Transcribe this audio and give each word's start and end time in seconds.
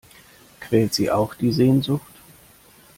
Quält 0.59 0.95
Sie 0.95 1.11
auch 1.11 1.35
die 1.35 1.51
Sehnsucht? 1.51 2.11